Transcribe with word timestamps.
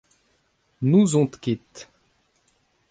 N'ouzont 0.81 1.27
ket. 1.43 1.73